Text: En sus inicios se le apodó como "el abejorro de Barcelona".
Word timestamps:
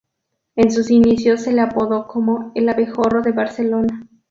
En 0.55 0.71
sus 0.71 0.89
inicios 0.89 1.41
se 1.43 1.51
le 1.53 1.61
apodó 1.61 2.07
como 2.07 2.51
"el 2.55 2.67
abejorro 2.69 3.21
de 3.21 3.33
Barcelona". 3.33 4.01